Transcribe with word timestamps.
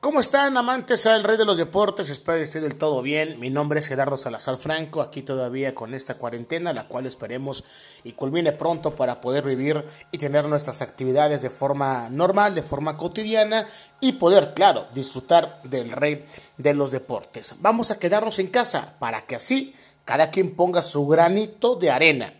¿Cómo 0.00 0.20
están 0.20 0.56
amantes 0.56 1.06
al 1.06 1.24
rey 1.24 1.36
de 1.36 1.44
los 1.44 1.58
deportes? 1.58 2.08
Espero 2.08 2.38
que 2.38 2.44
estén 2.44 2.62
del 2.62 2.76
todo 2.76 3.02
bien. 3.02 3.40
Mi 3.40 3.50
nombre 3.50 3.80
es 3.80 3.88
Gerardo 3.88 4.16
Salazar 4.16 4.56
Franco, 4.56 5.00
aquí 5.02 5.22
todavía 5.22 5.74
con 5.74 5.92
esta 5.92 6.14
cuarentena, 6.14 6.72
la 6.72 6.86
cual 6.86 7.04
esperemos 7.04 7.64
y 8.04 8.12
culmine 8.12 8.52
pronto 8.52 8.92
para 8.94 9.20
poder 9.20 9.44
vivir 9.44 9.82
y 10.12 10.18
tener 10.18 10.46
nuestras 10.46 10.82
actividades 10.82 11.42
de 11.42 11.50
forma 11.50 12.08
normal, 12.10 12.54
de 12.54 12.62
forma 12.62 12.96
cotidiana 12.96 13.66
y 14.00 14.12
poder, 14.12 14.54
claro, 14.54 14.86
disfrutar 14.94 15.60
del 15.64 15.90
rey 15.90 16.24
de 16.58 16.74
los 16.74 16.92
deportes. 16.92 17.56
Vamos 17.58 17.90
a 17.90 17.98
quedarnos 17.98 18.38
en 18.38 18.46
casa 18.46 18.94
para 19.00 19.22
que 19.22 19.34
así 19.34 19.74
cada 20.04 20.30
quien 20.30 20.54
ponga 20.54 20.80
su 20.80 21.08
granito 21.08 21.74
de 21.74 21.90
arena 21.90 22.34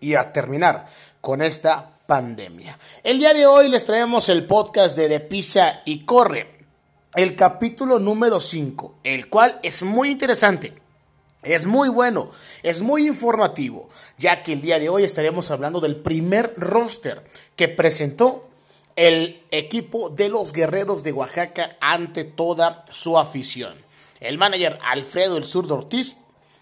y 0.00 0.16
a 0.16 0.32
terminar 0.32 0.88
con 1.20 1.40
esta 1.40 1.92
pandemia. 2.08 2.76
El 3.04 3.20
día 3.20 3.32
de 3.32 3.46
hoy 3.46 3.68
les 3.68 3.84
traemos 3.84 4.28
el 4.28 4.44
podcast 4.44 4.96
de 4.96 5.06
De 5.06 5.20
Pisa 5.20 5.82
y 5.84 6.04
Corre 6.04 6.59
el 7.14 7.34
capítulo 7.34 7.98
número 7.98 8.40
5, 8.40 8.94
el 9.02 9.28
cual 9.28 9.58
es 9.62 9.82
muy 9.82 10.10
interesante. 10.10 10.74
Es 11.42 11.66
muy 11.66 11.88
bueno, 11.88 12.30
es 12.62 12.82
muy 12.82 13.06
informativo, 13.06 13.88
ya 14.18 14.42
que 14.42 14.52
el 14.52 14.60
día 14.60 14.78
de 14.78 14.90
hoy 14.90 15.04
estaremos 15.04 15.50
hablando 15.50 15.80
del 15.80 15.96
primer 15.96 16.52
roster 16.56 17.24
que 17.56 17.66
presentó 17.68 18.48
el 18.94 19.42
equipo 19.50 20.10
de 20.10 20.28
los 20.28 20.52
guerreros 20.52 21.02
de 21.02 21.12
Oaxaca 21.12 21.78
ante 21.80 22.24
toda 22.24 22.84
su 22.90 23.18
afición. 23.18 23.74
El 24.20 24.36
manager 24.36 24.78
Alfredo 24.82 25.38
El 25.38 25.46
Zurdo 25.46 25.76
Ortiz 25.76 26.16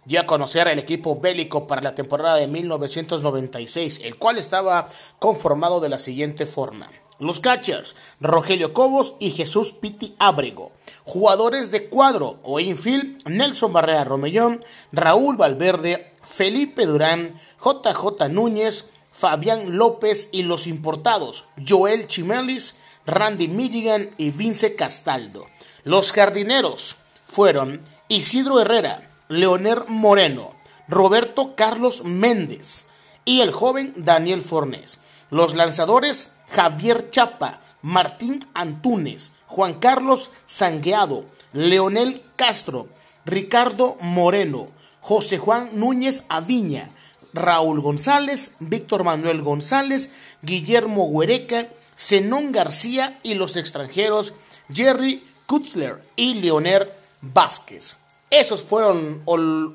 dio 0.09 0.23
a 0.23 0.27
conocer 0.27 0.67
el 0.69 0.79
equipo 0.79 1.21
bélico 1.21 1.67
para 1.67 1.83
la 1.83 1.95
temporada 1.95 2.37
de 2.37 2.49
1996, 2.49 4.01
el 4.05 4.17
cual 4.17 4.39
estaba 4.39 4.89
conformado 5.19 5.81
de 5.81 5.91
la 5.91 5.99
siguiente 5.99 6.47
forma. 6.47 6.91
Los 7.19 7.41
catchers, 7.41 7.95
Rogelio 8.19 8.73
Cobos 8.73 9.17
y 9.21 9.33
Jesús 9.33 9.73
Piti 9.73 10.17
Ábrego. 10.19 10.73
Jugadores 11.05 11.71
de 11.73 11.91
cuadro 11.91 12.39
o 12.43 12.59
infield, 12.59 13.29
Nelson 13.29 13.75
Barrera 13.75 14.05
Romellón, 14.05 14.61
Raúl 14.93 15.37
Valverde, 15.37 16.15
Felipe 16.25 16.87
Durán, 16.87 17.39
JJ 17.63 18.31
Núñez, 18.31 18.89
Fabián 19.13 19.77
López 19.77 20.31
y 20.33 20.45
los 20.45 20.67
importados, 20.67 21.49
Joel 21.69 22.07
Chimelis, 22.07 22.77
Randy 23.05 23.49
Milligan 23.49 24.09
y 24.17 24.31
Vince 24.31 24.75
Castaldo. 24.75 25.45
Los 25.85 26.13
jardineros 26.13 26.97
fueron 27.27 27.83
Isidro 28.09 28.59
Herrera, 28.59 29.08
Leoner 29.29 29.85
Moreno, 29.89 30.55
Roberto 30.89 31.55
Carlos 31.55 32.03
Méndez 32.05 32.87
y 33.27 33.43
el 33.43 33.53
joven 33.53 33.93
Daniel 33.95 34.41
Fornés. 34.41 35.01
Los 35.31 35.55
lanzadores 35.55 36.37
Javier 36.51 37.11
Chapa, 37.11 37.61
Martín 37.83 38.43
Antunes, 38.55 39.33
Juan 39.47 39.75
Carlos 39.75 40.31
Sangueado, 40.47 41.27
Leonel 41.53 42.23
Castro, 42.37 42.89
Ricardo 43.27 43.99
Moreno, 44.01 44.69
José 45.03 45.37
Juan 45.37 45.71
Núñez 45.75 46.25
Aviña, 46.31 46.89
Raúl 47.35 47.83
González, 47.83 48.57
Víctor 48.61 49.05
Manuel 49.05 49.43
González, 49.43 50.11
Guillermo 50.41 51.05
Huereca, 51.05 51.69
Zenón 51.99 52.51
García 52.53 53.19
y 53.23 53.35
los 53.35 53.57
extranjeros 53.57 54.33
Jerry 54.73 55.23
Kutzler 55.45 56.01
y 56.17 56.41
Leonel 56.41 56.89
Vázquez. 57.21 57.97
Esos 58.31 58.63
fueron, 58.63 59.23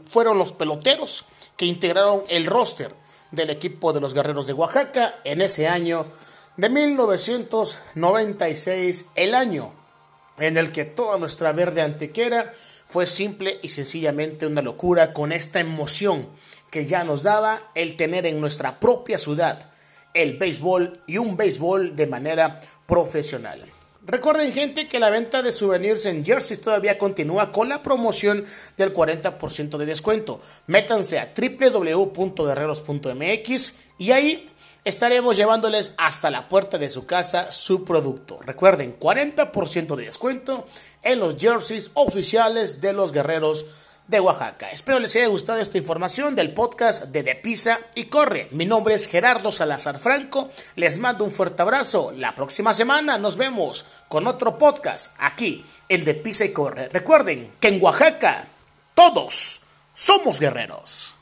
fueron 0.06 0.38
los 0.38 0.52
peloteros 0.52 1.26
que 1.58 1.66
integraron 1.66 2.24
el 2.30 2.46
roster 2.46 2.94
del 3.32 3.50
equipo 3.50 3.94
de 3.94 4.02
los 4.02 4.14
Guerreros 4.14 4.48
de 4.48 4.54
Oaxaca 4.54 5.16
en 5.24 5.42
ese 5.42 5.68
año 5.68 6.06
de 6.56 6.70
1996, 6.70 9.10
el 9.16 9.34
año 9.34 9.74
en 10.38 10.56
el 10.58 10.72
que 10.72 10.86
toda 10.86 11.18
nuestra 11.18 11.52
verde 11.52 11.82
antequera 11.82 12.54
fue 12.86 13.08
simple 13.08 13.60
y 13.64 13.70
sencillamente 13.70 14.46
una 14.46 14.62
locura 14.62 15.14
con 15.14 15.32
esta 15.32 15.60
emoción 15.60 16.30
que 16.70 16.86
ya 16.86 17.04
nos 17.04 17.24
daba 17.24 17.72
el 17.74 17.98
tener 17.98 18.28
en 18.28 18.40
nuestra 18.40 18.80
propia 18.80 19.18
ciudad 19.18 19.72
el 20.14 20.38
béisbol 20.38 21.02
y 21.08 21.18
un 21.18 21.38
béisbol 21.38 21.96
de 21.96 22.08
manera 22.08 22.60
profesional. 22.86 23.66
Recuerden 24.06 24.52
gente 24.52 24.90
que 24.90 25.00
la 25.00 25.10
venta 25.10 25.42
de 25.42 25.54
souvenirs 25.54 26.06
en 26.06 26.26
Jersey 26.26 26.58
todavía 26.58 26.98
continúa 26.98 27.54
con 27.54 27.70
la 27.70 27.82
promoción 27.82 28.44
del 28.76 28.94
40% 28.94 29.78
de 29.78 29.86
descuento. 29.86 30.42
Métanse 30.68 31.20
a 31.20 31.32
www.guerreros.mx 31.34 33.74
y 33.98 34.12
ahí 34.12 34.52
estaremos 34.84 35.38
llevándoles 35.38 35.94
hasta 35.98 36.32
la 36.32 36.50
puerta 36.50 36.78
de 36.78 36.90
su 36.90 37.06
casa 37.06 37.50
su 37.54 37.86
producto. 37.86 38.40
Recuerden, 38.42 39.00
40% 39.00 39.96
de 39.96 40.04
descuento 40.04 40.68
en 41.02 41.22
los 41.22 41.38
jerseys 41.38 41.92
oficiales 41.94 42.82
de 42.82 42.92
los 42.92 43.14
guerreros 43.14 43.66
de 44.08 44.20
Oaxaca. 44.20 44.72
Espero 44.72 45.00
les 45.00 45.16
haya 45.16 45.28
gustado 45.28 45.60
esta 45.60 45.78
información 45.78 46.36
del 46.36 46.54
podcast 46.54 47.06
de 47.06 47.24
De 47.24 47.36
Pisa 47.36 47.80
y 47.96 48.06
Corre. 48.06 48.48
Mi 48.52 48.66
nombre 48.66 48.96
es 48.96 49.08
Gerardo 49.08 49.52
Salazar 49.52 49.98
Franco. 50.00 50.50
Les 50.76 50.98
mando 51.00 51.24
un 51.24 51.32
fuerte 51.32 51.62
abrazo. 51.62 52.12
La 52.16 52.36
próxima 52.36 52.74
semana 52.74 53.18
nos 53.18 53.38
vemos 53.38 53.86
con 54.08 54.28
otro 54.28 54.58
podcast 54.58 55.16
aquí 55.20 55.66
en 55.90 56.04
De 56.04 56.14
Pisa 56.14 56.46
y 56.46 56.52
Corre. 56.52 56.90
Recuerden 56.90 57.52
que 57.60 57.70
en 57.70 57.82
Oaxaca 57.82 58.48
todos 58.94 59.62
somos 59.94 60.40
guerreros. 60.40 61.16